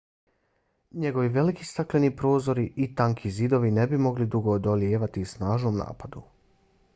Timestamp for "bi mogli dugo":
3.93-4.55